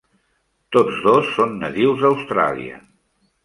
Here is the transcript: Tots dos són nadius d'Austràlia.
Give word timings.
Tots 0.75 1.03
dos 1.03 1.29
són 1.37 1.55
nadius 1.67 2.01
d'Austràlia. 2.03 2.85